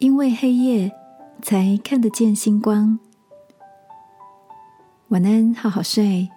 [0.00, 0.90] 因为黑夜
[1.42, 2.98] 才看得见星光。
[5.08, 6.30] 晚安，好好睡，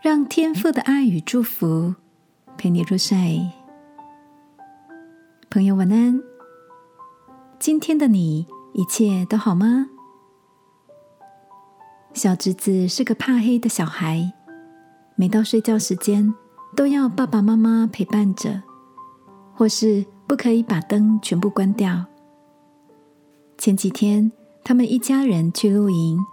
[0.00, 1.94] 让天父的爱与祝福
[2.56, 3.46] 陪你入睡。
[5.50, 6.18] 朋友，晚安。
[7.58, 9.90] 今天的你一切都好吗？
[12.14, 14.32] 小侄子是个怕黑的小孩，
[15.14, 16.32] 每到睡觉时间
[16.74, 18.62] 都要爸爸妈妈陪伴着，
[19.54, 22.02] 或是不可以把灯全部关掉。
[23.58, 24.30] 前几天，
[24.62, 26.24] 他们一家人去露营。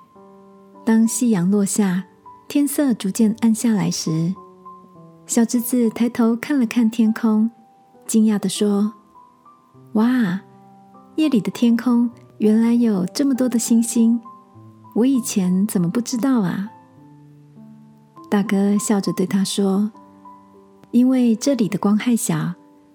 [0.86, 2.06] 当夕阳落下，
[2.48, 4.32] 天色逐渐暗下来时，
[5.26, 7.50] 小侄子抬头看了看天空，
[8.06, 8.94] 惊讶的说
[9.94, 10.40] ：“哇，
[11.16, 12.08] 夜里的天空
[12.38, 14.22] 原来有这么多的星星，
[14.94, 16.70] 我以前怎么不知道啊？”
[18.30, 19.92] 大哥笑着对他说
[20.92, 22.54] ：“因为这里的光害小，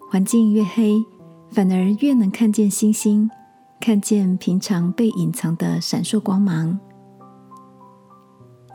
[0.08, 1.04] 环境越黑，
[1.50, 3.28] 反而越能看见星星，
[3.80, 6.78] 看见平常被隐藏的闪烁光芒。”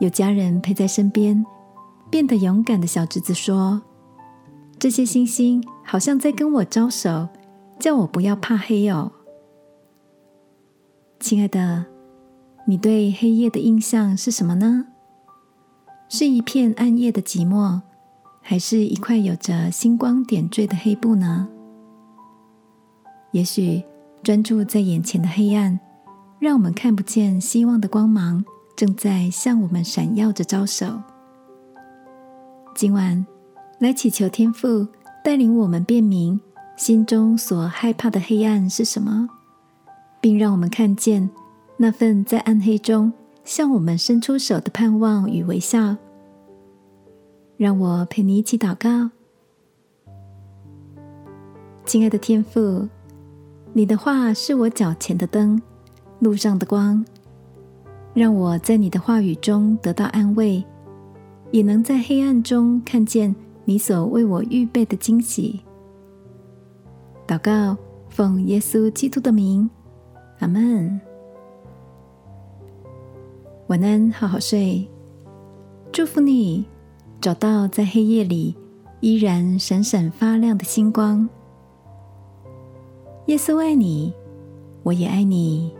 [0.00, 1.46] 有家人陪在身边，
[2.10, 3.80] 变得勇敢的小侄子说
[4.78, 7.28] ：“这些星星好像在跟我招手，
[7.78, 9.12] 叫我不要怕黑哦。”
[11.18, 11.86] 亲爱的，
[12.66, 14.86] 你对黑夜的印象是什么呢？
[16.08, 17.80] 是一片暗夜的寂寞，
[18.42, 21.48] 还是一块有着星光点缀的黑布呢？
[23.32, 23.82] 也许
[24.26, 25.78] 专注在眼前的黑暗，
[26.40, 28.44] 让我们看不见希望的光芒。
[28.74, 31.00] 正在向我们闪耀着招手。
[32.74, 33.24] 今晚
[33.78, 34.84] 来祈求天父
[35.22, 36.40] 带领我们辨明
[36.76, 39.28] 心中所害怕的黑暗是什么，
[40.20, 41.30] 并让我们看见
[41.76, 43.12] 那份在暗黑中
[43.44, 45.96] 向我们伸出手的盼望与微笑。
[47.56, 49.08] 让我陪你一起祷告，
[51.84, 52.88] 亲爱的天父，
[53.76, 55.60] 你的话是我脚前的灯，
[56.20, 57.04] 路上的光。
[58.14, 60.64] 让我在你的话语中得到安慰，
[61.50, 63.36] 也能在黑暗中看见
[63.66, 65.60] 你所为我预备的惊喜。
[67.26, 67.76] 祷告，
[68.08, 69.68] 奉耶稣基督的名，
[70.38, 70.98] 阿门。
[73.66, 74.88] 晚安，好好睡。
[75.92, 76.64] 祝福你
[77.20, 78.56] 找到在黑夜里
[79.00, 81.28] 依然闪闪发亮的星光。
[83.26, 84.12] 耶稣爱你，
[84.84, 85.72] 我也爱你。